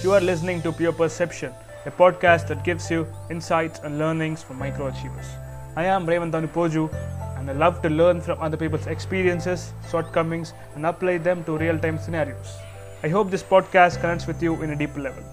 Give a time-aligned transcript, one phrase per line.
[0.00, 1.52] You are listening to Pure Perception,
[1.84, 5.26] a podcast that gives you insights and learnings from microachievers.
[5.74, 6.88] I am Raymond Poju,
[7.36, 11.76] and I love to learn from other people's experiences, shortcomings, and apply them to real
[11.80, 12.58] time scenarios.
[13.02, 15.24] I hope this podcast connects with you in a deeper level.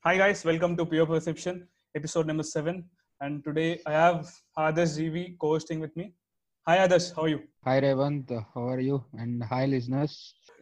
[0.00, 2.84] Hi guys, welcome to Pure Perception, episode number seven.
[3.20, 4.28] And today I have
[4.58, 6.14] Adarsh GV co-hosting with me.
[6.66, 7.40] Hi Adarsh, how are you?
[7.64, 8.96] Hi Revant, how are you?
[9.22, 10.12] And hi listeners.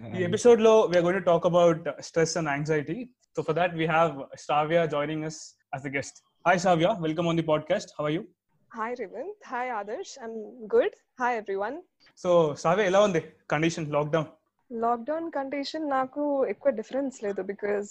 [0.01, 2.97] ఈ ఎపిసోడ్లో we're going to talk about stress and anxiety
[3.37, 4.12] so for that we have
[4.45, 5.39] Shravya joining us
[5.77, 6.15] as a guest.
[6.47, 7.89] Hi Shravya, welcome on the podcast.
[7.97, 8.23] How are you?
[8.70, 9.34] Hi, Rivant.
[9.53, 10.12] Hi, Adarsh.
[10.25, 10.34] I'm
[10.75, 10.92] good.
[11.23, 11.77] Hi, everyone.
[12.19, 12.30] So
[12.62, 13.23] Shravya ఎలా ఉంది
[13.55, 14.28] condition lockdown
[14.70, 16.23] lockdown condition నాకు
[16.53, 17.91] ఎక్కువ difference లేదు because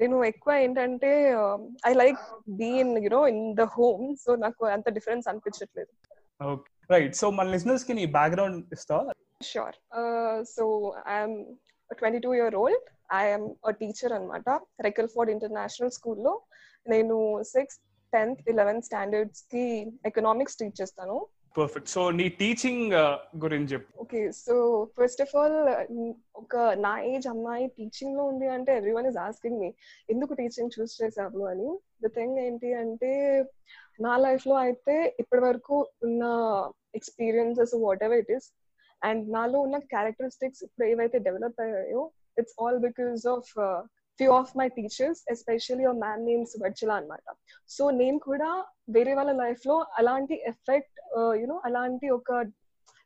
[0.00, 1.10] నేను ఎక్కువ ఏంటంటే
[1.90, 2.22] I like
[2.60, 5.92] been you know in the home so నాకు అంత డిఫరెన్స్ అనిపించట్లేదు
[6.52, 9.13] okay రైట్ సో మన లిసనర్స్ కి నీ బ్యాక్గ్రౌండ్ ఇస్తావా
[9.45, 9.77] sure
[10.55, 10.65] so
[11.07, 11.37] I'm
[11.89, 14.49] twenty two year old I'm a teacher అనమాట
[14.81, 16.33] రెకల్ఫోర్డ్ ఇంటర్నేషనల్ స్కూల్లో
[16.85, 17.15] నేను
[17.51, 17.81] సిక్స్త్
[18.13, 19.63] టెన్త్ ఇలెవెన్త్ స్టాండర్డ్స్ కి
[20.05, 21.17] ఎకనామిక్స్ టీచ్ చేస్తాను
[21.58, 23.90] Perfect so నీ టీచింగ్ uh, గురించి చెప్పు.
[24.04, 24.54] Okay so
[24.98, 25.56] first of all
[26.42, 26.54] ఒక
[26.86, 29.70] నా ఏజ్ అమ్మాయి టీచింగ్లో ఉంది అంటే everyone is asking me
[30.14, 31.68] ఎందుకు టీచింగ్ చూస్ చేసావు అని.
[32.04, 33.12] ద థింగ్ ఏంటి అంటే
[34.06, 35.76] నా లైఫ్లో అయితే ఇప్పటి వరకు
[36.08, 36.24] ఉన్న
[37.00, 37.74] experiences
[38.08, 38.48] whatever it is
[39.02, 42.02] and నాలో ఉన్న క్యారెక్టరిస్టిక్స్ ఇప్పుడు ఏవైతే డెవలప్ అయ్యాయో
[42.40, 43.50] it's all because of
[44.18, 47.36] few of my teachers especially ma'am names వర్చులా అనమాట
[47.76, 48.50] సో నేను కూడా
[48.96, 51.00] వేరే వాళ్ళ లైఫ్లో అలాంటి ఎఫెక్ట్
[51.42, 52.38] యునో అలాంటి ఒక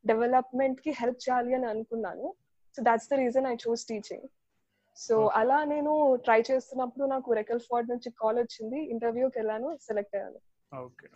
[0.04, 2.26] డెవలప్మెంట్కి హెల్ప్ చేయాలి అని అనుకున్నాను.
[2.76, 4.28] So that's the reason I choose teaching
[4.96, 5.92] so అలా నేను
[6.26, 8.78] ట్రై చేస్తున్నప్పుడు నాకు రెకల్ ఫోర్డ్ నుంచి కాల్ వచ్చింది.
[8.94, 10.40] ఇంటర్వ్యూకి వెళ్ళాను సెలెక్ట్ అయ్యాను.
[10.72, 11.08] ఓకే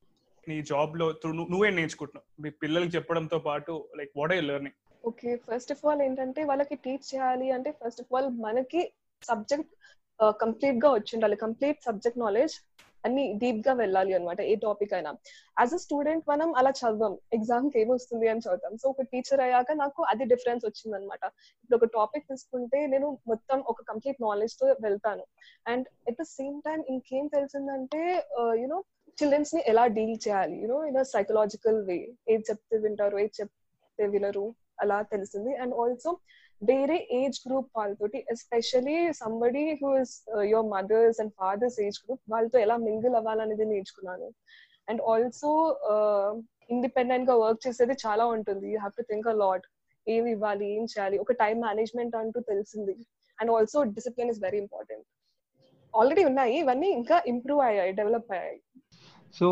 [0.46, 1.06] నీ జాబ్లో
[1.52, 2.26] నువ్వే నేర్చుకుంటున్నావు.
[2.42, 7.08] మీ పిల్లలకి చెప్పడంతో పాటు like what are learning okay first of all ఏంటంటే వాళ్ళకి టీచ్
[7.12, 8.82] చేయాలి అంటే ఫస్ట్ ఆఫ్ ఆల్ మనకి
[9.30, 9.72] సబ్జెక్ట్
[10.42, 12.54] కంప్లీట్ uh, గా వచ్చి ఉండాలి కంప్లీట్ సబ్జెక్ట్ నాలెడ్జ్
[13.04, 15.10] అన్ని డీప్గా వెళ్ళాలి అనమాట ఏ టాపిక్ అయినా.
[15.56, 17.14] యాజ్ అ స్టూడెంట్ మనం అలా చదవం.
[17.36, 21.24] ఎగ్జామ్కి ఏమొస్తుంది అని చదువుతాం సో ఒక టీచర్ అయ్యాక నాకు అది డిఫరెన్స్ వచ్చింది అనమాట
[21.62, 25.24] ఇప్పుడు ఒక టాపిక్ తీసుకుంటే నేను మొత్తం ఒక కంప్లీట్ నాలెడ్జ్తో వెళ్తాను.
[25.72, 28.02] And at the same time ఇంకేం తెలిసిందంటే
[28.40, 28.78] uh, యునో
[29.18, 30.56] చిల్డ్రన్స్ని ఎలా డీల్ చేయాలి?
[30.62, 31.98] యూనో ఇన్ సైకలాజికల్ వే
[32.32, 34.46] ఏది చెప్తే వింటారు ఏది చెప్తే వినరు
[34.84, 35.52] అలా తెలిసింది.
[35.62, 36.12] అండ్ ఆల్సో
[36.70, 40.14] వేరే ఏజ్ గ్రూప్ వాళ్ళతోటి especially somebody who is
[40.52, 44.28] your mothers and fathers age group వాళ్ళతో ఎలా మింగిల్ అవ్వాలనేది నేర్చుకున్నాను.
[44.90, 45.50] అండ్ ఆల్సో
[46.74, 48.66] ఇండిపెండెంట్గా వర్క్ చేసేది చాలా ఉంటుంది.
[48.72, 49.66] You have to think a lot
[50.06, 51.16] ఏమి ఇవ్వాలి ఏం చేయాలి?
[51.24, 52.94] ఒక టైం మేనేజ్మెంట్ అంటూ తెలిసింది.
[53.38, 55.06] And also discipline is very important
[55.94, 58.58] already ఉన్నాయి ఇవన్నీ ఇంకా ఇంప్రూవ్ అయ్యాయి డెవలప్ అయ్యాయి.
[59.38, 59.46] సో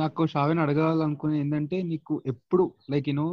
[0.00, 3.26] నాకు షావిన్ అడగాలనుకునే ఏంటంటే నీకు ఎప్పుడు లైక్ యూనో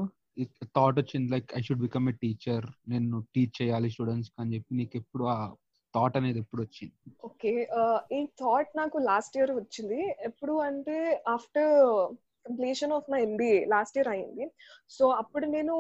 [0.78, 4.96] థాట్ వచ్చింది like I should become a teacher నేను టీచ్ చేయాలి స్టూడెంట్స్ అని చెప్పి నీకు
[5.02, 5.38] ఎప్పుడు ఆ
[5.94, 6.96] థాట్ అనేది ఎప్పుడు వచ్చింది?
[7.30, 7.52] ఓకే
[8.18, 10.00] ఈ థాట్ నాకు లాస్ట్ ఇయర్ వచ్చింది.
[10.30, 10.98] ఎప్పుడు అంటే
[11.36, 11.74] after
[12.48, 14.46] completion of my MBA last year అయింది.
[14.96, 15.76] సో అప్పుడు నేను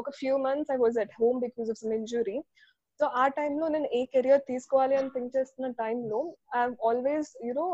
[0.00, 2.38] ఒక few months I was at home because of some injury
[3.00, 6.18] so ఆ టైంలో నేను ఏ కెరియర్ తీసుకోవాలి అని థింక్ చేస్తున్న టైంలో
[6.58, 7.66] I always you know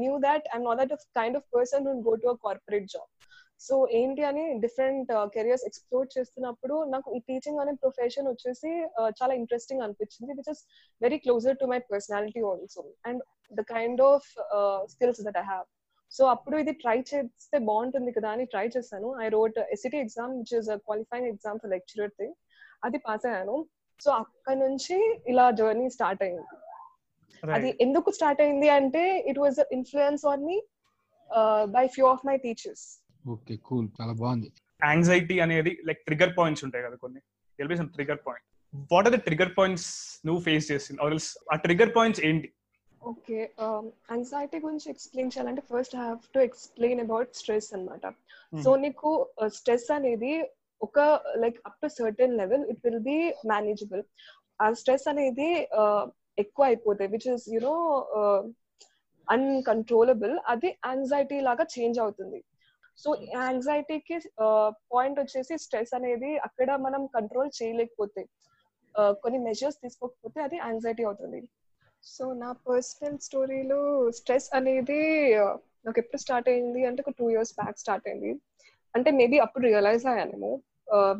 [0.00, 3.10] knew that I'm not that kind of person who'll go to a corporate job
[3.60, 8.72] so ఏంటి అని different careers explore చేస్తున్నప్పుడు నాకు ఈ టీచింగ్ అనే ప్రొఫెషన్ వచ్చేసి
[9.20, 10.62] చాలా ఇంట్రెస్టింగ్ అనిపించింది which is
[11.00, 13.22] very closer to my personality also and
[13.52, 14.26] the kind of
[14.94, 15.66] skills that I have
[16.12, 19.08] so అప్పుడు ఇది ట్రై చేస్తే బాగుంటుంది కదా అని ట్రై చేశాను.
[19.24, 22.36] I wrote SCT exam which is qualifying exam for lecturer thing
[22.86, 23.56] అది pass అయ్యాను.
[24.00, 24.96] So అక్కడ నుంచి
[25.32, 26.44] ఇలా జర్నీ స్టార్ట్ అయింది.
[27.42, 30.56] అది ఎందుకు స్టార్ట్ అయింది అంటే it was influence on me
[31.76, 32.86] by few of my teachers
[33.24, 33.86] okay cool.
[33.98, 34.48] చాలా బాగుంది.
[34.82, 37.20] యాంగ్జైటీ అనేది లైక్ ట్రిగర్ పాయింట్స్ ఉంటాయి కదా కొన్ని.
[37.80, 38.46] Some trigger point
[38.92, 39.88] what are the trigger points
[40.26, 41.00] నువ్వు ఫేస్ చేసింది
[41.52, 42.48] ఆ ట్రిగర్ పాయింట్స్ ఏంటి?
[43.10, 43.38] ఓకే
[44.12, 48.06] యాంగ్జైటీ గురించి ఎక్స్ప్లెయిన్ చేయాలంటే first have to explain about stress అనమాట
[48.64, 49.10] సో నీకు
[49.58, 50.32] స్ట్రెస్ అనేది
[50.80, 50.98] ఒక
[51.42, 53.18] like up to certain level it will be
[53.52, 54.02] manageable
[54.64, 55.50] ఆ స్ట్రెస్ అనేది
[56.44, 57.74] ఎక్కువ అయిపోతాయి which is you know
[59.28, 62.40] uncontrollable అది యాంగ్జైటీ లాగా చేంజ్ అవుతుంది.
[63.02, 64.16] సో యాంగ్జైటీకి
[64.92, 68.22] పాయింట్ వచ్చేసి స్ట్రెస్ అనేది అక్కడ మనం కంట్రోల్ చేయలేకపోతే
[69.22, 71.40] కొన్ని మెజర్స్ తీసుకోకపోతే అది యాంగ్జైటీ అవుతుంది.
[72.04, 73.80] సో నా పర్సనల్ స్టోరీలో
[74.18, 75.00] స్ట్రెస్ అనేది
[75.86, 78.32] నాకు ఎప్పుడు స్టార్ట్ అయింది అంటే ఒక టూ ఇయర్స్ బ్యాక్ స్టార్ట్ అయింది.
[78.94, 80.52] అంటే మేబీ అప్పుడు realise అయ్యానేమో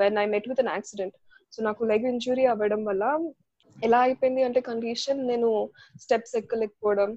[0.03, 1.17] when I met with an accident
[1.55, 3.05] so నాకు లెగ్ ఇంజురీ అవ్వడం వల్ల
[3.77, 5.49] ఎలా అయిపోయింది అంటే కండిషన్ నేను
[6.05, 7.11] steps ఎక్కలేకపోవడం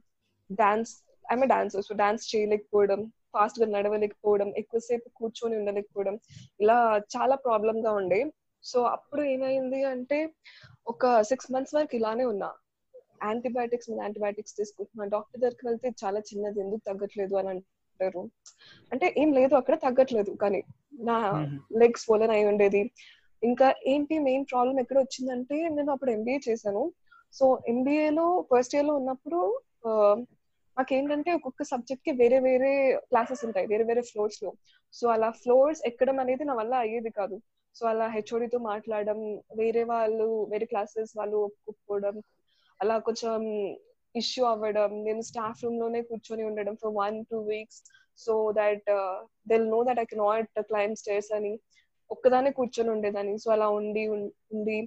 [0.49, 0.93] dance
[1.25, 3.01] I'm dancer so dance చేయలేకపోవడం
[3.33, 6.15] ఫాస్ట్గా నడవలేకపోవడం ఎక్కువసేపు కూర్చొని ఉండలేకపోవడం
[6.59, 6.77] ఇలా
[7.17, 8.31] చాలా ప్రాబ్లమ్గా ఉండే.
[8.63, 10.33] సో అప్పుడు ఏమైంది అంటే
[10.87, 12.49] ఒక సిక్స్ మంత్స్ వరకు ఇలానే ఉన్నా.
[13.23, 15.05] యాంటీబయాటిక్స్ మీద యాంటీబయాటిక్స్ తీసుకుంటున్నా.
[15.05, 18.29] డాక్టర్ దగ్గరికి వెళ్తే చాలా చిన్నది ఎందుకు తగ్గట్లేదు అని అంటారు.
[18.91, 20.63] అంటే ఏం లేదు అక్కడ తగ్గట్లేదు కానీ
[20.99, 21.15] నా
[21.77, 22.91] లెగ్స్ స్వోలన్ అయి ఉండేది.
[23.43, 26.83] ఇంకా ఏంటి మెయిన్ ప్రాబ్లం ఎక్కడ వచ్చిందంటే నేను అప్పుడు ఎంబీఏ చేశాను.
[27.33, 29.39] సో ఎంబీఏలో ఫస్ట్ ఇయర్లో ఉన్నప్పుడు
[29.87, 29.91] ఆ,
[30.77, 32.71] మాకేంటంటే ఒక్కొక్క సబ్జెక్ట్కి వేరే వేరే
[33.11, 34.51] క్లాసెస్ ఉంటాయి వేరే వేరే ఫ్లోర్స్లో.
[34.93, 37.37] సో అలా ఫ్లోర్స్ ఎక్కడం అనేది నా వల్ల అయ్యేది కాదు.
[37.75, 39.19] సో అలా హెచ్ఓడితో మాట్లాడడం
[39.61, 42.15] వేరే వాళ్ళు వేరే క్లాసెస్ వాళ్ళు ఒప్పుకోవడం
[42.79, 43.43] అలా కొంచెం
[44.15, 47.79] ఇష్యూ అవ్వడం నేను స్టాఫ్ రూమ్లోనే కూర్చొని ఉండడం for one two weeks
[48.19, 48.87] so that
[49.51, 51.53] they'll know that I cannot climb stairs అని
[52.09, 53.35] ఒక్కదానే కూర్చొని ఉండేదాన్ని.
[53.43, 54.03] సో అలా ఉండి
[54.55, 54.77] ఉండి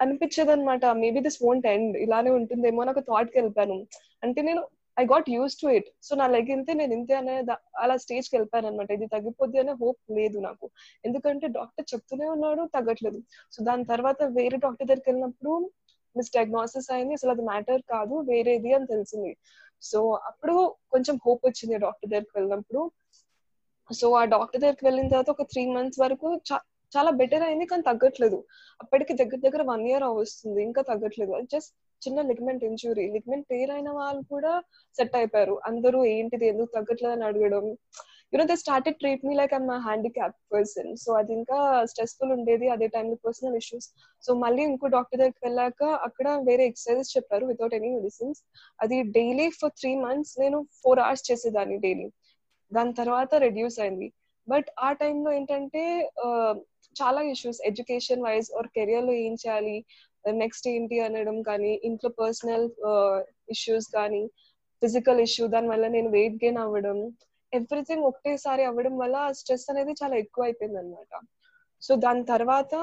[0.00, 3.76] అనిపించేది అనమాట మేబీ దిస్ వోంట్ ఎండ్ ఇలానే ఉంటుందేమో నాకు థాట్కి వెళ్ళిపోయాను.
[4.24, 4.62] అంటే నేను
[5.00, 7.44] I got use to it so నా లెగ్ ఇంతే నేను ఇంతే అనే
[7.78, 10.70] అలా స్టేజ్కి వెళ్ళిపోయాను అనమాట ఇది తగ్గిపోద్ది అనే హోప్ లేదు నాకు.
[11.04, 13.22] ఎందుకంటే డాక్టర్ చెప్తూనే ఉన్నాడు తగ్గట్లేదు.
[13.52, 15.70] సో దాని తర్వాత వేరే డాక్టర్ దగ్గరికి వెళ్ళినప్పుడు
[16.16, 17.12] మిస్ డయాగ్నోసిస్ అయింది.
[17.12, 19.36] అసలు అది మ్యాటర్ కాదు వేరేది అని తెలిసింది.
[19.82, 22.90] సో అప్పుడు కొంచెం హోప్ వచ్చింది డాక్టర్ దగ్గరికి వెళ్ళినప్పుడు.
[23.92, 26.66] సో ఆ డాక్టర్ దగ్గరికి వెళ్ళిన తర్వాత ఒక త్రీ మంత్స్ వరకు చా-
[26.98, 28.44] చాలా బెటర్ అయింది కానీ తగ్గట్లేదు.
[28.82, 31.40] అప్పటికి దగ్గర దగ్గర వన్ ఇయర్ వస్తుంది ఇంకా తగ్గట్లేదు.
[31.40, 34.52] జస్ట్ చిన్న లిగ్మెంట్ ఇంజురీ లిగ్మెంట్ టేర్ అయిన వాళ్ళు కూడా
[34.96, 35.54] సెట్ అయిపోయారు.
[35.70, 36.46] అందరూ ఏంటిది?
[36.52, 37.66] ఎందుకు తగ్గట్లేదు అని అడగడం.
[38.32, 41.58] You know they started treat me like I'm handicap person so అది ఇంకా
[41.90, 43.88] స్ట్రెస్ఫుల్ ఉండేది అదే టైంలో పర్సనల్ ఇష్యూస్
[44.24, 48.40] సో మళ్ళీ ఇంకో డాక్టర్ దగ్గరికి వెళ్ళాక అక్కడ వేరే ఎక్సర్సైజెస్ చెప్పారు వితౌట్ ఎనీ మెడిసిన్స్
[48.78, 52.08] అది డైలీ ఫర్ త్రీ మంత్స్ నేను ఫోర్ అవర్స్ చేసేదాన్ని డైలీ
[52.72, 54.08] దాని తర్వాత రెడ్యూస్ అయింది.
[54.48, 55.84] బట్ ఆ టైంలో ఏంటంటే
[56.26, 56.54] uh,
[56.96, 59.74] చాలా ఇష్యూస్ ఎడ్యుకేషన్ వైజ్ ఆర్ కెరియర్లో ఏం చేయాలి?
[60.32, 62.70] నెక్స్ట్ ఏంటి అనడం కానీ ఇంట్లో పర్సనల్
[63.50, 64.30] ఇష్యూస్ కానీ
[64.82, 67.12] ఫిజికల్ ఇష్యూ దాని వల్ల నేను వెయిట్ గెయిన్ అవ్వడం
[67.52, 71.20] ఎవ్రీథింగ్ ఒకటేసారి అవ్వడం వల్ల ఆ స్ట్రెస్ అనేది చాలా ఎక్కువ అయిపోయింది అనమాట
[71.82, 72.74] సో దాని తర్వాత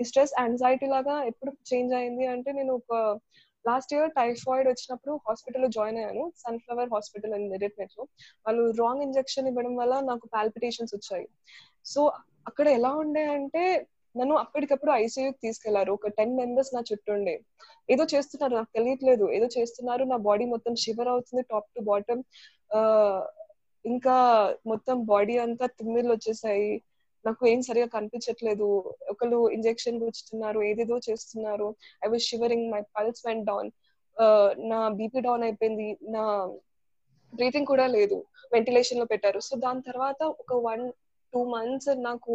[0.00, 3.20] ఈ స్ట్రెస్ యాంగ్జైటీ లాగా ఎప్పుడు చేంజ్ అయింది అంటే నేను ఒక
[3.66, 6.32] లాస్ట్ ఇయర్ టైఫాయిడ్ వచ్చినప్పుడు హాస్పిటల్లో జాయిన్ అయ్యాను.
[6.36, 8.04] సన్ఫ్లవర్ హాస్పిటల్ అని మెరిట్లో
[8.46, 11.28] వాళ్ళు రాంగ్ ఇంజెక్షన్ ఇవ్వడం వల్ల నాకు పాల్పిటేషన్స్ వచ్చాయి.
[11.84, 12.12] సో
[12.46, 15.92] అక్కడ ఎలా ఉండే అంటే నన్ను అప్పటికప్పుడు ఐసీయూకి తీసుకెళ్ళారు.
[15.92, 17.34] ఒక టెన్ మెంబర్స్ నా చుట్టూండే.
[17.88, 19.24] ఏదో చేస్తున్నారు నాకు తెలియట్లేదు.
[19.32, 22.22] ఏదో చేస్తున్నారు నా బాడీ మొత్తం షివర్ అవుతుంది టాప్ టు బాటమ్
[23.84, 24.16] ఇంకా
[24.66, 26.72] మొత్తం బాడీ అంతా తిమ్మిర్లు వచ్చేసాయి.
[27.24, 28.66] నాకు ఏం సరిగా కనిపించట్లేదు.
[29.10, 31.68] ఒకళ్ళు ఇంజెక్షన్ గుచ్చుతున్నారు ఏదేదో చేస్తున్నారు.
[32.04, 33.70] I was shivering my pulse went down
[34.70, 35.88] నా బీపీ డౌన్ అయిపోయింది.
[36.16, 36.24] నా
[37.32, 38.16] బ్రీతింగ్ కూడా లేదు.
[38.52, 39.40] వెంటిలేషన్లో పెట్టారు.
[39.40, 40.84] సో దాని తర్వాత ఒక వన్
[41.32, 42.34] టూ మంత్స్ నాకు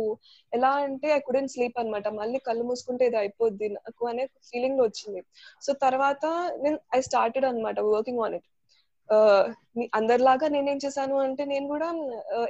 [0.54, 2.08] ఎలా అంటే ఐ కుడెంట్ స్లీప్ అన్నమాట.
[2.20, 3.70] మళ్ళీ కళ్ళు మూసుకుంటే ఇది అయిపోద్ది.
[3.78, 5.22] నాకు అనే ఫీలింగ్ వచ్చింది.
[5.62, 6.24] సో తర్వాత
[6.64, 8.48] నేను ఐ స్టార్టెడ్ అనమాట వర్కింగ్ ఆన్ ఇట్
[9.94, 11.88] అందరిలాగా నేనేం చేశాను అంటే నేను కూడా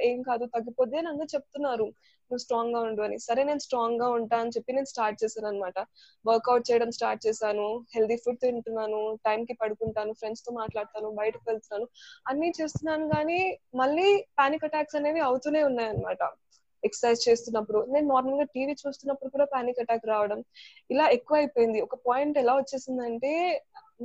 [0.08, 1.86] ఏం కాదు తగ్గిపోద్ది అని అందరు చెప్తున్నారు.
[2.30, 3.16] నువ్వు స్ట్రాంగ్గా ఉండు అని.
[3.26, 5.78] సరే నేను స్ట్రాంగ్గా ఉంటా అని చెప్పి నేను స్టార్ట్ చేశాను అనమాట
[6.24, 7.66] వర్కౌట్ చేయడం స్టార్ట్ చేశాను.
[7.94, 8.98] హెల్దీ ఫుడ్ తింటున్నాను.
[9.26, 10.12] టైం కి పడుకుంటాను.
[10.20, 11.10] ఫ్రెండ్స్తో మాట్లాడతాను.
[11.20, 11.86] బయటకు వెళ్తున్నాను.
[12.26, 13.40] అన్ని చేస్తున్నాను కానీ
[13.74, 14.08] మళ్ళీ
[14.38, 16.22] పానిక్ అటాక్స్ అనేవి అవుతూనే ఉన్నాయి అనమాట
[16.82, 20.40] ఎక్సర్సైజ్ చేస్తున్నప్పుడు నేను నార్మల్గా టీవీ చూస్తున్నప్పుడు కూడా పానిక్ అటాక్ రావడం
[20.90, 23.32] ఇలా ఎక్కువ అయిపోయింది ఒక పాయింట్ ఎలా వచ్చేసిందంటే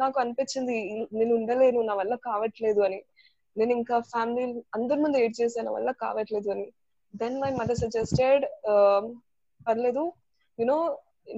[0.02, 0.78] నాకు అనిపించింది
[1.18, 3.00] నేను ఉండలేను నా వల్ల కావట్లేదు అని.
[3.56, 4.44] నేను ఇంకా ఫ్యామిలీ
[4.76, 6.66] అందరి ముందు ఏడ్ చేశాను నా వల్ల కావట్లేదు అని.
[7.14, 8.46] దెన్ మై మదర్ సజెస్టెడ్
[9.68, 10.04] పర్లేదు
[10.58, 10.78] యునో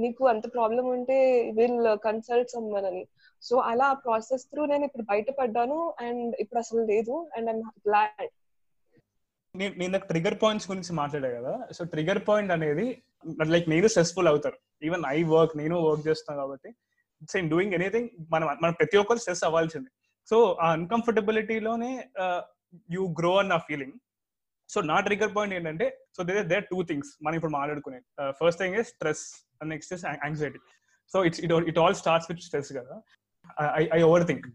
[0.04, 1.18] నీకు అంత ప్రాబ్లం ఉంటే
[1.58, 3.04] విల్ కన్సల్ట్ సమ్మన్ అని.
[3.44, 8.34] సో అలా ఆ ప్రాసెస్ త్రూ నేను ఇప్పుడు బయటపడ్డాను అండ్ ఇప్పుడు అసలు లేదు అండ్ ఐమ్ గ్లాడ్
[9.82, 11.54] నేను ట్రిగర్ పాయింట్స్ గురించి మాట్లాడా కదా?
[11.76, 12.86] సో ట్రిగర్ పాయింట్ అనేది
[13.54, 14.58] లైక్ నేను స్ట్రెస్ఫుల్ అవుతారు.
[14.88, 16.70] ఈవెన్ ఐ వర్క్ నేను వర్క్ చేస్తాను కాబట్టి
[17.32, 19.92] సేమ్ డూయింగ్ ఎనీథింగ్ మనం మనం ప్రతి ఒక్కరు స్ట్రెస్ అవ్వాల్సిందే.
[20.30, 21.92] సో ఆ అన్కంఫర్టబిలిటీలోనే
[22.92, 23.96] యూ గ్రో అన్న ఫీలింగ్
[24.70, 28.00] సో నా ట్రిగర్ పాయింట్ ఏంటంటే so they there two things మనం ఇప్పుడు మాట్లాడుకునే.
[28.40, 29.26] First thing is stress
[29.66, 30.60] next is anxiety
[31.14, 32.96] so it's it it all starts with stress కదా.
[33.80, 34.48] ఐ ఐ ఓవర్ థింక్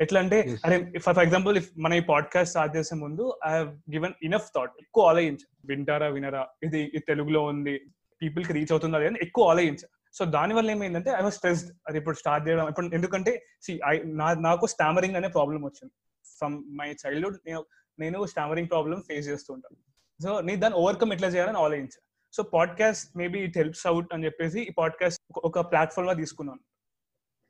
[0.00, 0.38] ఎట్లా అంటే.
[0.64, 4.72] అరే ఫర్ ఎగ్జాంపుల్ ఇఫ్ మన ఈ పాడ్కాస్ట్ స్టార్ట్ చేసే ముందు I have given enough thought
[4.82, 5.46] ఎక్కువ ఆలోచించా.
[5.70, 6.42] వింటారా వినరా?
[6.66, 7.74] ఇది తెలుగులో ఉంది.
[8.22, 9.88] పీపుల్కి రీచ్ అవుతుందా అని ఎక్కువ ఆలోచించా.
[10.14, 13.98] సో దాని వల్ల ఏమైందంటే ఐ వాస్ స్ట్రెస్డ్ అది ఇప్పుడు స్టార్ట్ చేయడం ఇప్పుడు ఎందుకంటే సి ఐ
[14.38, 15.92] నాకు స్టామరింగ్ అనే ప్రాబ్లం వచ్చింది.
[16.38, 17.64] ఫ్రమ్ మై చైల్డ్హుడ్ నేను
[17.98, 19.76] నేను స్టామరింగ్ ప్రాబ్లం ఫేస్ చేస్తుంటాను
[20.22, 22.00] సో నేను దాన్ని ఓవర్కమ్ ఎట్లా చేయాలని ఆలోచించా.
[22.32, 26.60] So podcast maybe it helps out అని చెప్పేసి ఈ పాడ్కాస్ట్ ఒక ప్లాట్ఫామ్గా తీసుకున్నాను.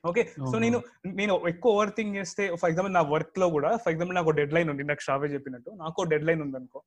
[0.08, 0.58] Okay so.
[0.58, 4.52] నేను నేను ఎక్కువ ఓవర్ థింక్ చేస్తే ఫర్ ఎగ్జాంపుల్ నా వర్క్లో కూడా ఫర్ ఎగ్జాంపుల్ నాకు డెడ్
[4.52, 5.70] లైన్ ఉంది నాకు షావే చెప్పినట్టు.
[5.70, 6.82] నాకు డెడ్ లైన్ ఉంది అనుకో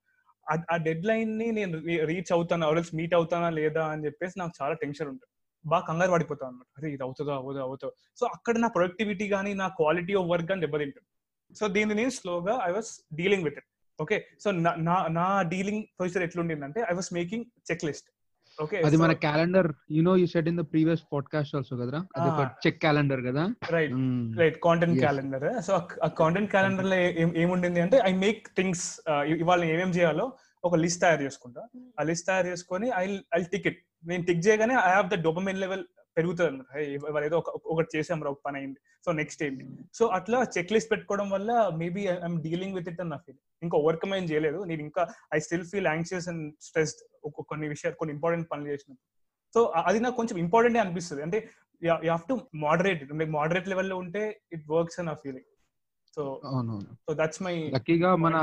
[0.52, 4.74] ఆ- ఆ డెడ్ లైన్ని నేను రీచ్ అవుతానా ఆర్ఎల్స్ మీట్ అవుతానా లేదా అని చెప్పేసి నాకు చాలా
[4.74, 5.37] టెన్షన్ ఉంటుంది.
[5.68, 9.68] బాగా కంగారు పడిపోతాను అనమాట అరే ఇది అవుతుందో అవుతుందో అవుతుందో సో అక్కడ నా ప్రొడక్టివిటీ కానీ నా
[9.80, 11.08] క్వాలిటీ ఆఫ్ వర్క్ కానీ దెబ్బతింటుంది
[11.56, 13.68] సో దీన్ని నేను స్లోగా I was dealing with it
[14.00, 14.50] okay so
[14.88, 17.46] నా నా dealing procedure ఎట్లుండిందంటే I was making
[17.86, 18.08] checklist
[18.58, 22.28] okay అది మన calendar you know you set in the previous podcast also కదరా అది
[22.32, 22.44] ఒక.
[22.64, 23.44] చెక్ క్యాలెండర్ కదా?
[23.72, 23.92] Right.
[24.40, 24.96] Right content.
[25.00, 28.86] Calendar so ఆ content క్యాలెండర్లో ఏం- ఏముండింది అంటే ఐ మేక్ థింగ్స్
[29.36, 30.26] ఇవాళ ఏమేం చేయాలో
[30.64, 31.62] ఒక లిస్ట్ తయారు చేసుకుంటా.
[32.00, 35.86] ఆ లిస్ట్ తయారు చేసుకొని ఐ ఐ టికెట్ నేను టిక్ చేయగానే I have the dopamine level
[36.18, 38.80] పెరుగుతుంది అనమాట ఏదో ఒక- ఒకటి చేసాం రా ఒక పని అయింది.
[39.06, 39.68] సో నెక్స్ట్ ఏంటి?
[39.94, 44.16] సో అట్లా చెక్ లిస్ట్ పెట్టుకోవడం వల్ల maybe I'm dealing with it అన్న ఫీల్ ఇంకా ఓవర్కమ్
[44.16, 44.64] ఏం చేయలేదు.
[44.64, 49.18] నేను ఇంకా I still feel anxious and stressed కొన్ని విషయాలు కొన్ని ఇంపార్టెంట్ పనులు చేసినప్పుడు.
[49.54, 51.22] సో అది నాకు కొంచెం ఇంపార్టెంట్ అనిపిస్తుంది.
[51.22, 51.50] అంటే
[51.84, 55.44] you have to moderate like moderate లెవెల్లో ఉంటే ఇట్ వర్క్స్ అని నా feeling
[56.16, 56.42] so
[56.92, 58.36] so that's my లక్కీగా మన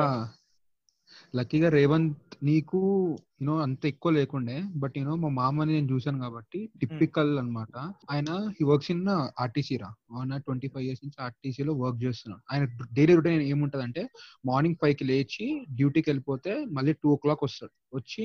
[1.36, 4.62] లక్కీగా రేవంత్ నీకు యూనో అంత ఎక్కువ లేకుండే.
[4.76, 7.76] బట్ యూనో మా మామని నేను చూసాను కాబట్టి టిపికల్ అన్నమాట.
[8.10, 9.08] ఆయన హీ వర్క్స్ ఇన్
[9.40, 9.90] ఆర్టీసీ రా.
[10.18, 12.42] ఆయన ట్వంటీ ఫైవ్ ఇయర్స్ నుంచి RTC లో వర్క్ చేస్తున్నాడు.
[12.52, 14.08] ఆయన డైలీ రొటీన్ ఏముంటది అంటే
[14.46, 17.96] మార్నింగ్ ఫైవ్కి లేచి డ్యూటీకి వెళ్ళిపోతే మళ్ళీ టూ ఓ క్లాక్ వస్తాడు.
[17.96, 18.22] వచ్చి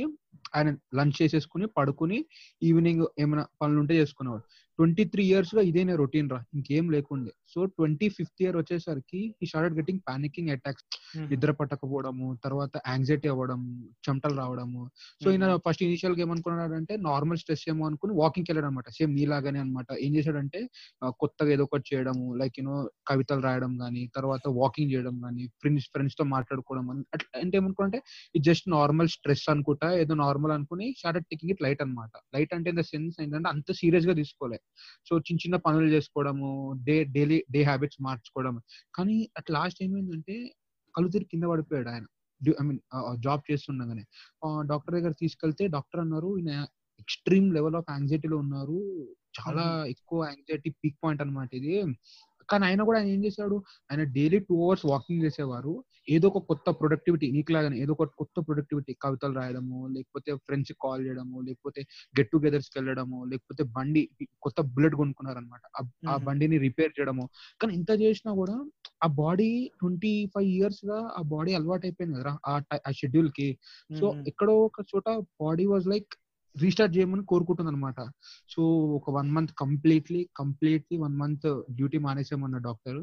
[0.56, 2.26] ఆయన లంచ్ చేసేసుకుని పడుకుని
[2.64, 4.44] ఈవినింగ్ ఏమైనా పనులు ఉంటే చేసుకునేవాడు.
[4.78, 6.44] ట్వంటీ త్రీ ఇయర్స్గా ఇదే రొటీన్ రా.
[6.54, 7.32] ఇంకేం లేకుండే.
[7.48, 10.86] సో ట్వంటీ ఫిఫ్త్ ఇయర్ వచ్చేసరికి ఈ స్టార్టెడ్ గెటింగ్ పానికింగ్ అటాక్స్
[11.30, 13.62] నిద్ర పట్టకపోవడము తర్వాత యాంగ్జైటీ అవ్వడం
[14.10, 14.90] చెమటలు రావడము
[15.24, 19.88] సో ఈయన ఫస్ట్ ఇనిషియల్గా ఏమనుకున్నాడంటే నార్మల్ స్ట్రెస్ ఏమో అనుకుని వాకింగ్ వెళ్ళాడు అనమాట సేమ్ నీలాగానే అనమాట.
[20.06, 20.60] ఏం చేశాడంటే
[21.22, 22.76] కొత్తగా ఏదో ఒకటి చేయడము లైక్ యూనో
[23.12, 28.00] కవితలు రాయడం కానీ తర్వాత వాకింగ్ చేయడం కానీ ఫ్రెండ్స్ ఫ్రెండ్స్తో మాట్లాడుకోవడం అని అట్లా అంటే ఏమనుకుంటే
[28.36, 32.12] ఇది జస్ట్ నార్మల్ స్ట్రెస్ అనుకుంటా ఏదో నార్మల్ అనుకుని స్టార్టెడ్ టేకింగ్ ఇట్ లైట్ అనమాట.
[32.36, 34.60] లైట్ అంటే ఇన్ ద సెన్స్ ఏంటంటే అంత సీరియస్గా తీసుకోలే.
[35.10, 36.50] సో చిన్న చిన్న పనులు చేసుకోవడము
[36.88, 38.56] డే డైలీ డే హ్యాబిట్స్ మార్చుకోవడం.
[38.98, 40.36] కానీ అట్ లాస్ట్ ఏమైందంటే
[40.96, 42.06] కళ్ళు తిరిగి కింద పడిపోయాడు ఆయన.
[42.62, 42.82] ఐ మీన్
[43.20, 44.04] జాబ్ చేస్తుండగానే
[44.66, 46.54] డాక్టర్ దగ్గర తీసుకెళ్తే డాక్టర్ అన్నారు ఈయన
[47.00, 48.80] ఎక్స్ట్రీమ్ లెవెల్ ఆఫ్ యాంగ్జైటీలో ఉన్నారు.
[49.40, 51.74] చాలా ఎక్కువ యాంగ్జైటీ పీక్ పాయింట్ అన్నమాట ఇది.
[52.50, 53.58] కానీ ఆయన కూడా ఆయన ఏం చేశాడు
[53.90, 55.74] ఆయన డైలీ టూ అవర్స్ వాకింగ్ చేసేవారు.
[56.10, 61.42] ఏదో ఒక కొత్త ప్రొడక్టివిటీ నీకులాగానే ఏదో ఒక కొత్త ప్రొడక్టివిటీ కవితలు రాయడము లేకపోతే ఫ్రెండ్స్ కాల్ చేయడము
[61.42, 61.82] లేకపోతే
[62.14, 64.04] గెట్ టుగెదర్స్కి వెళ్ళడము లేకపోతే బండి
[64.42, 65.64] కొత్త బుల్లెట్ కొనుక్కున్నారనమాట
[66.08, 66.18] ఆ.
[66.26, 67.26] బండిని రిపేర్ చేయడము.
[67.62, 68.56] కానీ ఇంత చేసినా కూడా
[69.02, 72.34] ఆ బాడీ ట్వంటీ ఫైవ్ ఇయర్స్గా ఆ బాడీ అలవాటు అయిపోయింది కదా
[72.86, 73.50] ఆ షెడ్యూల్కి.
[73.92, 75.08] సో ఎక్కడో ఒక చోట
[75.42, 76.12] బాడీ వాజ్ లైక్
[76.56, 78.00] రీస్టార్ట్ చేయమని కోరుకుంటుంది అనమాట
[78.54, 78.62] సో
[78.98, 83.00] ఒక one month completely completely one month duty మానేసామన్న doctor.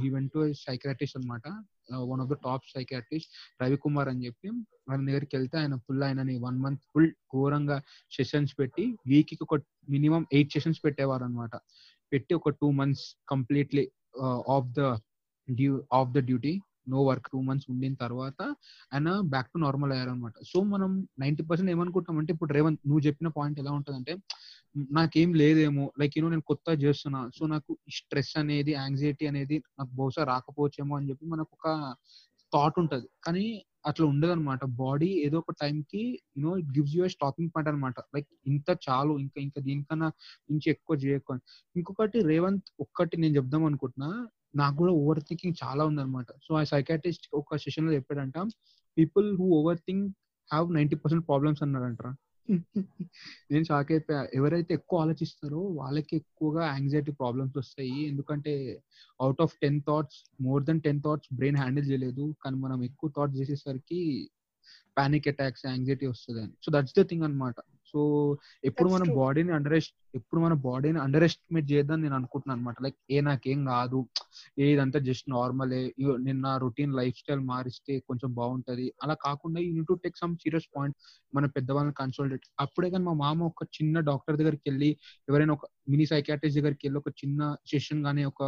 [0.00, 1.46] He went to psychiatrist అనమాట
[2.10, 3.30] one of the top psychiatrist
[3.62, 4.48] Ravikumar అని చెప్పి.
[4.90, 7.78] ఆయన దగ్గరికి వెళ్తే ఆయన ఫుల్ ఆయనని వన్ మంత్ ఫుల్ ఘోరంగా
[8.16, 11.54] సెషన్స్ పెట్టి వీక్కి ఒక మినిమం ఎయిట్ సెషన్స్ పెట్టేవారు అనమాట
[12.12, 13.84] పెట్టి ఒక two months completely
[14.56, 14.82] off the
[15.48, 16.52] due off the duty.
[16.86, 18.40] No work two months ఉండిన తర్వాత
[18.92, 20.90] ఆయన బ్యాక్ టు నార్మల్ అయ్యారనమాట సో మనం
[21.22, 24.14] నైన్టీ పర్సెంట్ ఏమనుకుంటాం అంటే ఇప్పుడు రేవంత్ నువ్వు చెప్పిన పాయింట్ ఎలా ఉంటదంటే
[24.98, 30.24] నాకేం లేదేమో లైక్ యూనో నేను కొత్త చేస్తున్నా సో నాకు స్ట్రెస్ అనేది యాంగ్జైటీ అనేది నాకు బహుశా
[30.32, 31.68] రాకపోవచ్చేమో అని చెప్పి మనకు ఒక
[32.52, 33.06] థాట్ ఉంటుంది.
[33.26, 33.44] కానీ
[33.88, 36.00] అట్లా ఉండదు అనమాట బాడీ ఏదో ఒక టైం కి
[36.36, 40.08] you know it gives you stopping point అనమాట లైక్ ఇంత చాలు ఇంకా ఇంకా దీనికన్నా
[40.50, 41.42] ఇంచి ఎక్కువ చేయకు అని.
[41.76, 44.10] ఇంకొకటి రేవంత్ ఒక్కటి నేను చెప్దాం అనుకుంటున్నా
[44.54, 46.26] నాకు కూడా ఓవర్ థింకింగ్ చాలా ఉందన్నమాట.
[46.46, 48.38] సో ఆ సైకాట్రిస్ట్ ఒక సెషన్లో చెప్పాడంట
[48.96, 49.46] people who
[49.78, 50.06] overthink
[50.50, 52.02] have ninety percent problems అన్నారంట
[53.52, 54.20] నేను షాక్ అయిపోయా.
[54.34, 57.98] ఎవరైతే ఎక్కువ ఆలోచిస్తారో వాళ్ళకి ఎక్కువగా యాంగ్జైటీ ప్రాబ్లమ్స్ వస్తాయి.
[58.10, 58.82] ఎందుకంటే
[59.20, 62.34] out of ten thoughts more than ten thoughts brain handle చేయలేదు.
[62.44, 64.00] కానీ మనం ఎక్కువ థాట్స్ చేసేసరికి
[64.98, 67.54] పానిక్ అటాక్స్ యాంగ్జైటీ వస్తుంది అని సో దట్స్ ద థింగ్ అన్నమాట.
[67.92, 68.00] సో
[68.64, 69.04] ఎప్పుడు మన.
[69.20, 69.74] బాడీని అండర్
[70.14, 73.98] ఎప్పుడు మన బాడీని అండర్ ఎస్టిమేట్ చేద్దాం నేను అనుకుంటున్నాను అనమాట లైక్ ఏ నాకేం కాదు.
[74.58, 75.80] ఏ ఇదంతా జస్ట్ నార్మలే
[76.26, 78.86] నిన్న రొటీన్ లైఫ్ స్టైల్ మారిస్తే కొంచెం బాగుంటది.
[79.02, 80.96] అలా కాకుండా you to take some serious point
[81.34, 84.90] మన పెద్దవాళ్ళని కన్సల్టేట్ అప్పుడే కానీ మా మామ ఒక చిన్న డాక్టర్ దగ్గరికి వెళ్ళి
[85.28, 88.42] ఎవరైనా ఒక మినీ సైకాట్రిస్ట్ దగ్గరికి వెళ్ళి ఒక చిన్న సెషన్ కానీ ఒక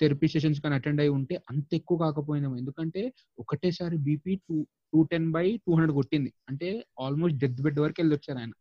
[0.00, 3.02] థెరపీ సెషన్స్ కానీ అటెండ్ అయి ఉంటే అంత ఎక్కువ కాకపోయినాము ఎందుకంటే
[3.38, 4.56] ఒకటేసారి BP two
[4.92, 6.30] two ten by two hundred కొట్టింది.
[6.48, 6.68] అంటే
[7.00, 8.52] ఆల్మోస్ట్ డెత్ బెడ్ వరకు వెళ్ళి వచ్చారు ఆయన.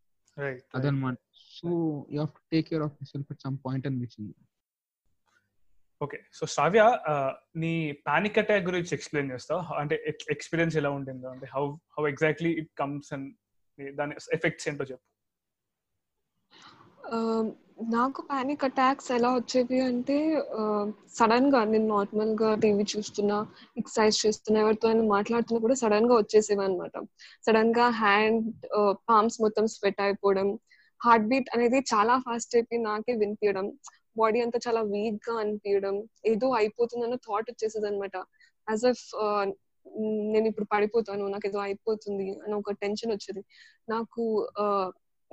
[0.50, 1.18] అదనమాట.
[1.40, 1.70] So
[2.12, 4.34] you have to take care of self at some point అనిపించింది
[6.02, 6.24] ఓకే.
[6.34, 7.00] సో శ్రావ్య
[7.56, 9.74] నీ పానిక్ అటాక్ గురించి ఎక్స్ప్లెయిన్ చేస్తావు?
[9.74, 13.36] అంటే ఎక్స్పీరియన్స్ ఎలా ఉంటుందో అంటే how how exactly it comes and
[13.96, 15.04] దాని ఎఫెక్ట్స్ ఏంటో చెప్పు.
[17.14, 17.56] Um,
[17.90, 20.18] నాకు పానిక్ అటాక్స్ ఎలా వచ్చేవి అంటే
[21.16, 23.38] సడన్గా నేను నార్మల్గా టీవీ చూస్తున్నా
[23.78, 26.96] ఎక్సర్సైజ్ చేస్తున్నా ఎవరితో అయినా మాట్లాడుతున్నా కూడా సడన్గా వచ్చేసేవి అనమాట
[27.48, 28.46] సడన్గా హ్యాండ్
[29.10, 30.50] పామ్స్ మొత్తం స్వెట్ అయిపోవడం
[31.02, 33.68] హార్ట్ బీట్ అనేది చాలా ఫాస్ట్ అయిపోయి నాకే వినిపించడం
[34.18, 35.96] బాడీ అంతా చాలా వీక్గా అనిపించడం
[36.26, 38.16] ఏదో అయిపోతుందన్న థాట్ వచ్చేసేది అనమాట
[38.68, 39.06] యాజ్ అఫ్
[40.34, 43.42] నేను ఇప్పుడు పడిపోతాను నాకు ఏదో అయిపోతుంది అని ఒక టెన్షన్ వచ్చేది.
[43.88, 44.24] నాకు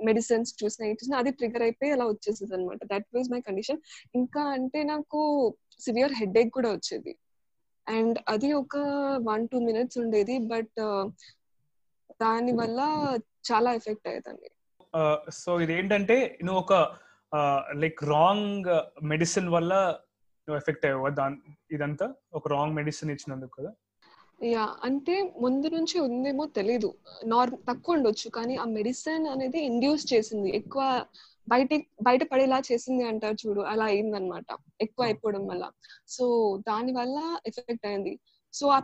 [0.07, 3.79] మెడిసిన్స్ చూసిన చూసినా అది ట్రిగర్ అయిపోయి అలా వచ్చేసేది అనమాట దట్ వాజ్ మై కండిషన్
[4.15, 5.19] ఇంకా అంటే నాకు
[5.79, 7.13] సివియర్ హెడ్ ఏక్ కూడా వచ్చేది.
[7.87, 8.77] అండ్ అది ఒక
[9.29, 11.05] వన్ టూ మినిట్స్ ఉండేది బట్ uh,
[12.21, 12.79] దాని వల్ల
[13.51, 14.49] చాలా ఎఫెక్ట్ అయ్యేదండి.
[14.93, 16.73] Uh, సో ఇదేంటంటే నువ్వు ఒక
[17.75, 18.69] లైక్ రాంగ్
[19.03, 19.73] మెడిసిన్ వల్ల
[20.47, 21.09] నువ్వు ఎఫెక్ట్ అయ్యావు?
[21.09, 21.37] దాని
[21.71, 22.07] ఇదంతా?
[22.33, 23.71] ఒక రాంగ్ మెడిసిన్ ఇచ్చినందుకు కదా?
[24.41, 26.89] యా అంటే ముందు నుంచి ఉందేమో తెలీదు.
[27.25, 30.49] నార్ తక్కువ ఉండొచ్చు కానీ ఆ మెడిసిన్ అనేది ఇండ్యూస్ చేసింది.
[30.55, 30.83] ఎక్కువ
[31.47, 31.69] బయట
[32.01, 34.45] బయట పడేలా చేసింది అంటారు చూడు అలా అయిందనమాట
[34.81, 35.63] ఎక్కువ అయిపోవడం వల్ల.
[36.07, 36.25] సో
[36.67, 37.17] దాని వల్ల
[37.47, 38.13] ఎఫెక్ట్ అయింది.
[38.53, 38.79] సో ఆ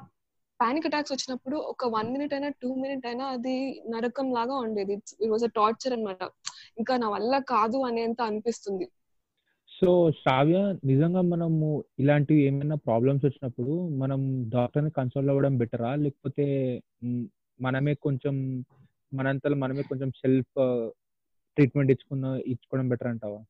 [0.59, 3.55] పానిక్ అటాక్స్ వచ్చినప్పుడు ఒక వన్ మినిట్ అయినా టూ మినిట్ అయినా అది
[3.89, 4.93] నరకం లాగా ఉండేది.
[5.24, 6.21] ఇట్ వాజ్ అ టార్చర్ అనమాట
[6.77, 8.85] ఇంకా నా వల్ల కాదు అనేంత అనిపిస్తుంది.
[9.75, 9.89] సో
[10.20, 11.67] శ్రావ్య నిజంగా మనము
[12.00, 15.91] ఇలాంటివి ఏమైనా ప్రాబ్లమ్స్ వచ్చినప్పుడు మనం డాక్టర్ని కన్సల్ట్ అవ్వడం బెటరా?
[15.96, 16.46] లేకపోతే
[17.60, 18.36] మనమే కొంచెం
[19.12, 20.55] మనంతలో మనమే కొంచెం సెల్ఫ్
[21.58, 23.41] ట్రీట్మెంట్ uh, ఇచ్చుకున్న ఇచ్చుకోవడం బెటర్ అంటావా?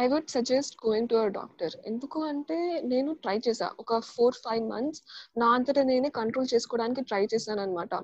[0.00, 4.62] I would suggest going to a doctor ఎందుకు అంటే నేను ట్రై చేసా ఒక ఫోర్ ఫైవ్
[4.68, 5.00] మంత్స్
[5.36, 7.94] నా అంతటా నేనే కంట్రోల్ చేసుకోవడానికి ట్రై చేశాను అనమాట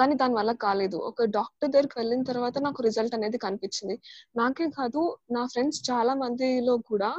[0.00, 0.96] కానీ దాని వల్ల కాలేదు.
[1.10, 3.96] ఒక డాక్టర్ దగ్గరికి వెళ్ళిన తర్వాత నాకు రిజల్ట్ అనేది కనిపించింది.
[4.36, 7.10] నాకే కాదు నా ఫ్రెండ్స్ చాలా మందిలో కూడా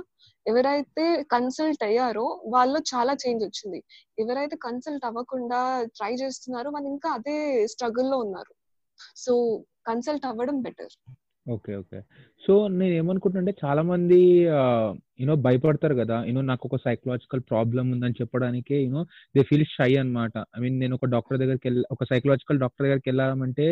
[0.46, 3.80] ఎవరైతే కన్సల్ట్ అయ్యారో వాళ్ళు చాలా చేంజ్ వచ్చింది.
[4.20, 5.60] ఎవరైతే కన్సల్ట్ అవ్వకుండా
[5.98, 7.38] ట్రై చేస్తున్నారో వాళ్ళు ఇంకా అదే
[7.74, 8.54] స్ట్రగుల్లో ఉన్నారు.
[9.16, 9.34] సో
[9.88, 10.94] కన్సల్ట్ అవ్వడం బెటర్.
[11.46, 12.00] Okay okay.
[12.44, 14.20] సో నేను ఏమనుకుంటున్నా చాలా మంది
[15.22, 16.18] యూనో భయపడతారు కదా.
[16.28, 19.02] యూనో నాకు ఒక సైకలాజికల్ ప్రాబ్లం ఉందని చెప్పడానికి you know
[19.36, 23.10] they feel shy అనమాట ఐ మీన్ నేను ఒక డాక్టర్ దగ్గరికి వెళ్ళి ఒక సైకలాజికల్ డాక్టర్ దగ్గరికి
[23.12, 23.66] వెళ్ళాలంటే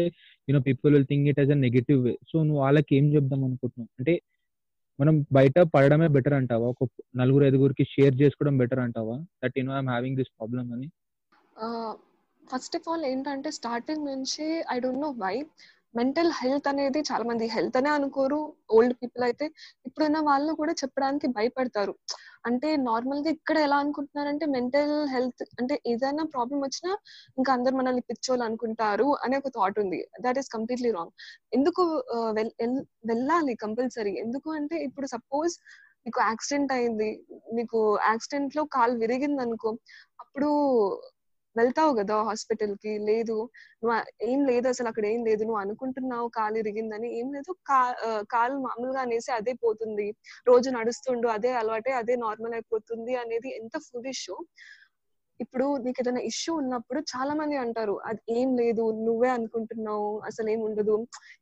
[0.48, 2.16] you know people will think it as a negative way.
[2.32, 3.92] So నువ్వు వాళ్ళకి ఏం చెప్దాం అనుకుంటున్నావు?
[4.00, 4.16] అంటే
[5.00, 6.68] మనం బయట పడడమే బెటర్ అంటావా?
[6.74, 6.88] ఒక
[7.22, 9.18] నలుగురు ఐదుగురికి షేర్ చేసుకోవడం బెటర్ అంటావా?
[9.44, 10.88] That you know I'm having this problem అని.
[12.44, 15.36] ఫస్ట్ ఆఫ్ ఆల్ ఏంటంటే స్టార్టింగ్ నుంచి I don't know why.
[15.94, 18.40] Mental health అనేది చాలా మంది హెల్త్ అనే అనుకోరు.
[18.76, 19.46] ఓల్డ్ పీపుల్ అయితే
[19.88, 21.94] ఇప్పుడున్న వాళ్ళు కూడా చెప్పడానికి భయపడతారు.
[22.48, 26.92] అంటే నార్మల్గా ఇక్కడ ఎలా అనుకుంటున్నారంటే మెంటల్ హెల్త్ అంటే ఏదైనా ప్రాబ్లం వచ్చినా
[27.40, 30.02] ఇంకా అందరు మనల్ని పిచ్చోళ్ళు అనుకుంటారు అనే ఒక థాట్ ఉంది.
[30.26, 31.14] దట్ ఈస్ కంప్లీట్లీ రాంగ్
[31.60, 31.84] ఎందుకు
[33.12, 35.56] వెళ్ళాలి కంపల్సరీ ఎందుకు అంటే ఇప్పుడు సపోజ్
[36.06, 37.10] నీకు యాక్సిడెంట్ అయింది.
[37.58, 39.72] నీకు యాక్సిడెంట్లో కాలు విరిగింది అనుకో
[40.24, 40.50] అప్పుడు
[41.56, 43.38] వెళ్తావు కదా హాస్పిటల్కి లేదు.
[43.82, 45.42] నువ్వు ఏం లేదు అసలు అక్కడ ఏం లేదు.
[45.44, 47.10] నువ్వు అనుకుంటున్నావు కాలు ఇరిగిందని.
[47.20, 47.52] ఏం లేదు.
[48.34, 50.08] కాలు మామూలుగా అనేసి అదే పోతుంది.
[50.48, 54.36] రోజు నడుస్తుండు అదే అలవాటే అదే నార్మల్ అయిపోతుంది అనేది ఎంత ఫుల్ ఇష్యూ
[55.40, 60.62] ఇప్పుడు నీకు ఏదైనా ఇష్యూ ఉన్నప్పుడు చాలా మంది అంటారు అది ఏం లేదు నువ్వే అనుకుంటున్నావు అసలు ఏం
[60.62, 60.96] ఉండదు.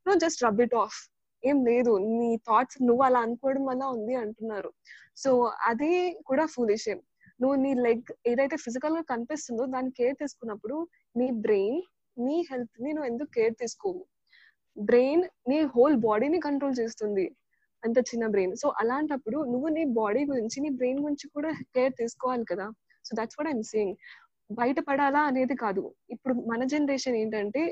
[0.06, 0.98] No just rub it off
[1.44, 1.92] ఏం లేదు.
[2.20, 4.70] నీ థాట్స్ నువ్వు అలా అనుకోవడం వల్ల ఉంది అంటున్నారు.
[5.16, 5.32] సో
[5.70, 5.92] అది
[6.26, 6.96] కూడా ఫూలిషే
[7.40, 10.78] నువ్వు నీ లెగ్ ఏదైతే ఫిజికల్గా కనిపిస్తుందో దాన్ని కేర్ తీసుకున్నప్పుడు
[11.16, 11.80] నీ బ్రెయిన్
[12.18, 14.02] నీ హెల్త్ని నువ్వు ఎందుకు కేర్ తీసుకోవు?
[14.78, 17.26] బ్రెయిన్ నీ హోల్ బాడీని కంట్రోల్ చేస్తుంది.
[17.84, 22.46] అంత చిన్న బ్రెయిన్ సో అలాంటప్పుడు నువ్వు నీ బాడీ గురించి నీ బ్రెయిన్ గురించి కూడా కేర్ తీసుకోవాలి
[22.52, 22.68] కదా?
[23.06, 23.96] So that's what I'm saying
[24.50, 25.84] బయటపడాలా అనేది కాదు.
[26.10, 27.64] ఇప్పుడు మన జనరేషన్ ఏంటంటే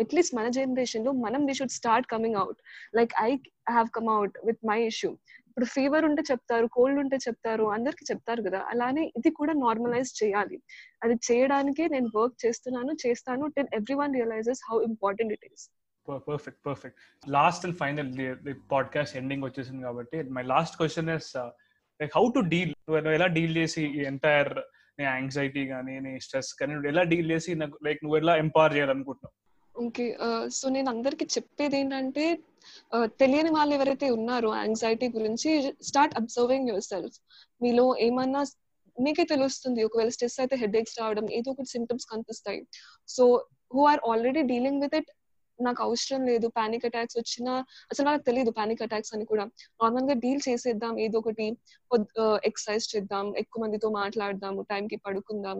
[0.00, 2.60] అట్లీస్ట్ మన జనరేషన్లో మనం we should start coming out
[2.96, 3.30] like I
[3.70, 5.10] have come out with my issue
[5.50, 8.60] ఇప్పుడు ఫీవర్ ఉంటే చెప్తారు కోల్డ్ ఉంటే చెప్తారు అందరికి చెప్తారు కదా.
[8.70, 10.56] అలానే ఇది కూడా నార్మలైజ్ చేయాలి.
[11.02, 15.64] అది చేయడానికి నేను వర్క్ చేస్తున్నాను చేస్తాను ten everyone realises how important it is
[16.28, 16.98] perfect perfect
[17.30, 18.10] last and final
[18.72, 21.30] podcast ending వచ్చేసింది కాబట్టి my last question is
[22.00, 24.52] like how to deal నువ్వు ఎలా డీల్ చేసి ఎంటైర్
[24.98, 28.74] నీ యాంగ్జైటీ కానీ నీ స్ట్రెస్ కానీ నువ్వు ఎలా డీల్ చేసి నాకు లైక్ నువ్వు ఎలా ఎంపవర్
[28.76, 29.34] చేయాలనుకుంటున్నావు?
[29.84, 30.06] ఓకే
[30.58, 32.24] సో నేను అందరికి చెప్పేది ఏంటంటే
[33.22, 35.50] తెలియని వాళ్ళు ఎవరైతే ఉన్నారో యాంగ్జైటీ గురించి
[35.88, 37.16] స్టార్ట్ అబ్జర్వింగ్ యువర్ సెల్ఫ్
[37.60, 38.42] మీలో ఏమన్నా
[38.96, 42.60] మీకే తెలుస్తుంది ఒకవేళ స్ట్రెస్ అయితే హెడ్ ఎక్స్ రావడం ఏదో ఒకటి సిమ్టమ్స్ కనిపిస్తాయి.
[43.08, 43.24] So
[43.74, 45.10] who are already dealing with it
[45.68, 47.52] నాకు అవసరం లేదు పానిక్ అటాక్స్ వచ్చినా
[47.92, 49.44] అసలు నాకు తెలియదు పానిక్ అటాక్స్ అని కూడా.
[49.82, 51.46] నార్మల్గా డీల్ చేసేద్దాం ఏదో ఒకటి
[52.50, 55.58] ఎక్సర్సైజ్ చేద్దాం ఎక్కువ మందితో మాట్లాడదాము టైం కి పడుకుందాం.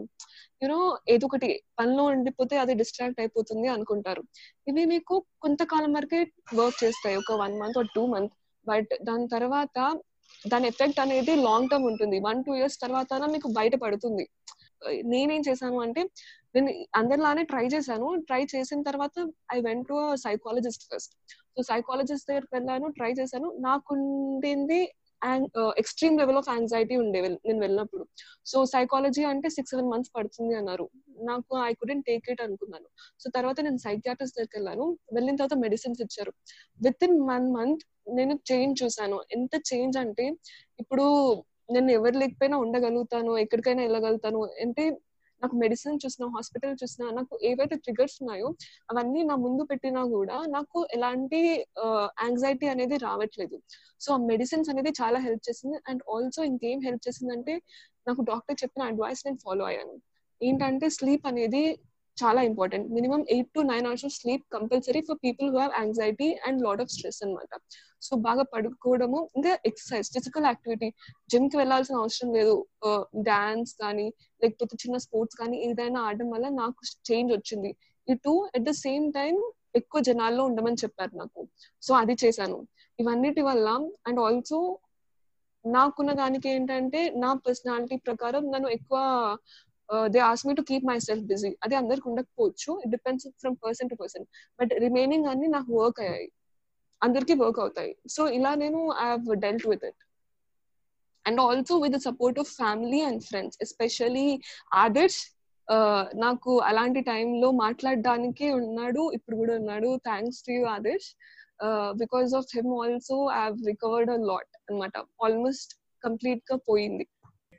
[0.61, 0.79] యూనో
[1.15, 4.23] ఏదో ఒకటి పనిలో ఉండిపోతే అది డిస్ట్రాక్ట్ అయిపోతుంది అనుకుంటారు.
[4.71, 6.21] ఇవి మీకు కొంతకాలం వరకే
[6.61, 8.33] వర్క్ చేస్తాయి ఒక వన్ మంత్ ఒక టూ మంత్
[8.67, 9.77] బట్ దాని తర్వాత
[10.51, 12.17] దాని ఎఫెక్ట్ అనేది లాంగ్ టర్మ్ ఉంటుంది.
[12.27, 14.25] వన్ టూ ఇయర్స్ తర్వాత మీకు బయట పడుతుంది.
[15.13, 16.01] నేనేం చేశాను అంటే
[16.55, 18.07] నేను అందరిలానే ట్రై చేశాను.
[18.29, 19.13] ట్రై చేసిన తర్వాత
[19.55, 21.13] I went to psychologist first
[21.55, 23.47] so psychologist దగ్గరికి వెళ్ళాను ట్రై చేశాను.
[23.59, 24.81] నాకుండింది
[25.81, 28.03] ఎక్స్ట్రీమ్ లెవెల్ ఆఫ్ యాంగ్జైటీ ఉండే నేను వెళ్ళినప్పుడు.
[28.51, 30.85] సో సైకాలజీ అంటే సిక్స్ సెవెన్ మంత్స్ పడుతుంది అన్నారు.
[31.29, 32.87] నాకు ఐ కుడెంట్ టేక్ ఇట్ అనుకున్నాను.
[33.21, 34.85] సో తర్వాత నేను సైకియాట్రిస్ట్ దగ్గరికి వెళ్ళాను.
[35.13, 36.33] వెళ్ళిన తర్వాత మెడిసిన్స్ ఇచ్చారు.
[36.85, 37.83] విత్ ఇన్ వన్ మంత్
[38.19, 40.25] నేను చేంజ్ చూసాను ఎంత చేంజ్ అంటే
[40.79, 41.05] ఇప్పుడు
[41.69, 44.83] నేను ఎవరు లేకపోయినా ఉండగలుగుతాను ఎక్కడికైనా వెళ్ళగలుగుతాను అంటే
[45.41, 48.47] నాకు మెడిసిన్ చూసినా హాస్పిటల్ చూసినా నాకు ఏవైతే ట్రిగర్స్ ఉన్నాయో
[48.91, 51.39] అవన్నీ నా ముందు పెట్టినా కూడా నాకు ఎలాంటి
[52.23, 53.57] యాంగ్జైటీ అనేది రావట్లేదు.
[53.99, 57.55] సో ఆ మెడిసిన్స్ అనేది చాలా హెల్ప్ చేసింది అండ్ ఆల్సో ఇంకేం హెల్ప్ చేసిందంటే
[58.07, 59.95] నాకు డాక్టర్ చెప్పిన అడ్వైస్ నేను ఫాలో అయ్యాను.
[60.41, 61.63] ఏంటంటే స్లీప్ అనేది
[62.17, 66.27] చాలా important minimum eight to nine hours of sleep compulsory for people who have anxiety
[66.47, 67.53] and lot of stress అనమాట
[68.01, 70.89] సో బాగా పడుకోవడము ఇంకా ఎక్సర్సైజ్ ఫిజికల్ యాక్టివిటీ
[71.29, 72.55] జిమ్కి వెళ్ళాల్సిన అవసరం లేదు.
[73.29, 74.07] డాన్స్ కానీ
[74.41, 77.71] లేకపోతే చిన్న స్పోర్ట్స్ కానీ ఏదైనా ఆడడం వల్ల నాకు చేంజ్ వచ్చింది.
[78.07, 79.35] ఇటు అట్ ద సేమ్ టైం
[79.75, 81.41] ఎక్కువ జనాల్లో ఉండమని చెప్పారు నాకు.
[81.83, 82.57] సో అది చేశాను.
[82.99, 83.67] ఇవన్నిటి వల్ల
[84.07, 84.59] అండ్ ఆల్సో
[85.65, 88.99] నాకున్న దానికి ఏంటంటే నా పర్సనాలిటీ ప్రకారం నన్ను ఎక్కువ
[90.13, 92.71] they ask me to keep myself busy అది అందరికి ఉండకపోవచ్చు.
[92.83, 94.25] It depends from person to person
[94.59, 96.29] but remaining అన్ని నాకు వర్క్ అయ్యాయి.
[97.01, 97.91] అందరికి వర్క్ అవుతాయి.
[98.15, 100.01] సో ఇలా నేను I have dealt with it
[101.25, 104.29] and also with the support of family and friends especially
[104.85, 105.21] Adarsh
[106.23, 109.89] నాకు అలాంటి టైంలో మాట్లాడడానికి ఉన్నాడు ఇప్పుడు కూడా ఉన్నాడు.
[110.07, 111.07] Thanks to you Adarsh
[112.01, 114.93] because of him also I have recovered a lot అనమాట
[115.25, 115.73] ఆల్మోస్ట్
[116.03, 117.05] కంప్లీట్గా పోయింది.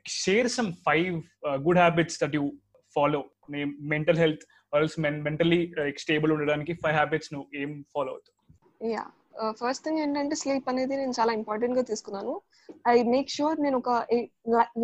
[0.05, 2.45] Share some five uh, good habits that you
[2.95, 3.23] follow.
[3.91, 5.57] Mental health health men mentally
[6.01, 8.35] stable ఉండడానికి ఫైవ్ హ్యాబిట్స్ నువ్వు ఏం follow అవుతావు?
[8.93, 9.03] Yeah
[9.59, 12.33] first thing ఏంటంటే sleep అనేది నేను చాలా ఇంపార్టెంట్గా తీసుకున్నాను.
[12.93, 13.89] ఐ మేక్ షూర్ నేను ఒక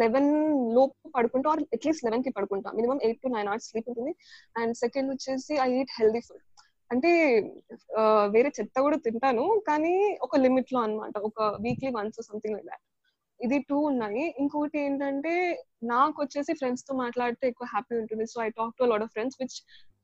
[0.02, 0.30] లెవెన్
[0.78, 2.72] లోపు పడుకుంటా ఆర్ అట్లీస్ట్ లెవెన్కి పడుకుంటా.
[2.80, 4.14] Minimum eight to nine hours sleep ఉంటుంది.
[4.62, 6.46] అండ్ సెకండ్ వచ్చేసి ఐ ఈట్ హెల్దీ ఫుడ్
[6.92, 7.12] అంటే
[8.00, 9.96] uh, వేరే చెత్త కూడా తింటాను కానీ
[10.28, 12.86] ఒక లిమిట్లో అనమాట ఒక weekly once something like that
[13.46, 14.24] ఇది టూ ఉన్నాయి.
[14.42, 15.34] ఇంకొకటి ఏంటంటే
[15.94, 18.26] నాకు వచ్చేసి ఫ్రెండ్స్తో మాట్లాడితే ఎక్కువ హ్యాపీ ఉంటుంది.
[18.34, 19.58] So I talk to lot of friends which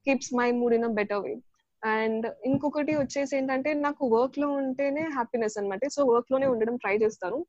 [0.08, 1.34] keeps my mood in a better way
[1.84, 7.39] and ఇంకొకటి వచ్చేసి ఏంటంటే నాకు వర్క్లో ఉంటేనే హ్యాపీనెస్ అనమాట సో వర్క్లోనే ఉండడం ట్రై చేస్తాను.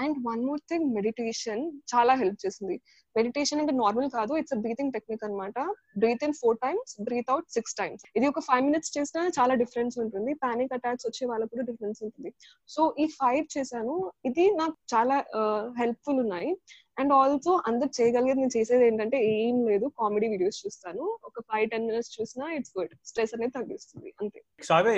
[0.00, 1.62] And one more thing meditation
[1.94, 2.76] చాలా హెల్ప్ చేసింది.
[3.16, 5.58] మెడిటేషన్ అంటే నార్మల్ కాదు ఇట్స్ బ్రీతింగ్ టెక్నిక్ అనమాట
[5.98, 9.98] breathe in four times breathe out six times ఇది ఒక ఫైవ్ మినిట్స్ చేసినా చాలా డిఫరెన్స్
[9.98, 10.34] ఉంటుంది.
[10.34, 12.34] పానిక్ అటాక్స్ వచ్చే వాళ్ళకు కూడా డిఫరెన్స్ ఉంటుంది.
[12.68, 14.12] సో ఈ ఫైవ్ చేశాను.
[14.24, 16.50] ఇది నాకు చాలా uh, హెల్ప్ఫుల్ ఉన్నాయి.
[16.98, 21.04] అండ్ ఆల్సో అందరు చేయగలిగేది నేను చేసేది ఏంటంటే ఏం లేదు కామెడీ వీడియోస్ చూస్తాను.
[21.28, 24.40] ఒక ఫైవ్ టెన్ మినిట్స్ చూసినా ఇట్స్ గుడ్ స్ట్రెస్ అనేది తగ్గిస్తుంది అంతే.
[24.70, 24.94] సావే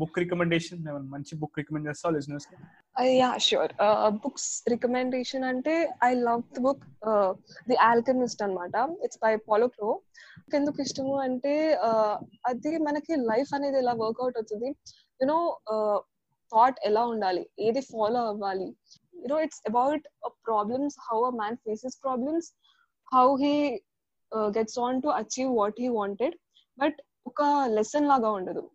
[0.00, 0.82] బుక్ రికమెండేషన్
[1.14, 2.48] మంచి బుక్ రికమెండ్ చేస్తావు listeners
[3.20, 3.72] yeah sure
[4.24, 5.74] books recommendation అంటే
[6.08, 6.84] I love the book
[7.70, 8.74] the alchemist అనమాట
[9.06, 9.90] ఇట్స్ బై పాలో క్రో
[10.58, 11.54] ఎందుకు ఇష్టము అంటే
[12.50, 14.68] అది మనకి లైఫ్ అనేది ఎలా వర్కౌట్ అవుతుంది?
[15.20, 15.38] యునో
[16.52, 17.42] థాట్ ఎలా ఉండాలి?
[17.66, 18.68] ఏది ఫాలో అవ్వాలి?
[19.26, 22.54] About it's problems problems how man man faces problems
[23.14, 26.32] how uh, gets on to achieve what he wanted.
[26.78, 28.70] But ఒక లెసన్ లాగా ఉండదు.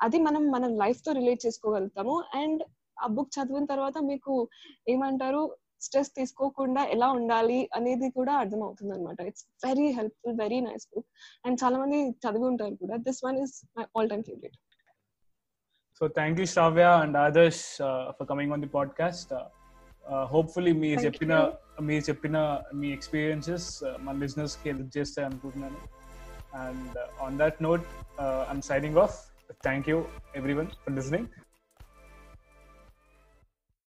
[0.00, 2.24] అది మనం మన లైఫ్తో రిలేట్ చేసుకోగలుగుతాము.
[2.34, 2.64] అండ్
[3.02, 4.48] ఆ బుక్ చదివిన తర్వాత మీకు
[4.88, 5.56] ఏమంటారు?
[5.80, 11.06] స్ట్రెస్ తీసుకోకుండా ఎలా ఉండాలి అనేది కూడా అర్థం అవుతుంది అనమాట it's very helpful very nice book
[11.46, 12.96] and చాలా మంది చదివి ఉంటారు కూడా.
[12.96, 14.56] This one is my all time favourite
[16.00, 17.76] so thank you Shravya and Adarsh
[18.10, 19.32] for coming on the podcast
[20.32, 21.82] hopefully మీరు Thank చెప్పిన you.
[21.82, 22.36] మీరు చెప్పిన
[22.74, 25.80] మీ ఎక్స్పీరియన్సెస్ మన బిజినెస్కి హెల్ప్ చేస్తాయి అనుకుంటున్నాను.
[26.64, 27.86] And on that note
[28.48, 29.16] I'm signing off
[29.62, 29.98] thank you
[30.54, 31.28] everyone for listening